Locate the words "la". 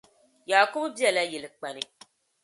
1.15-1.23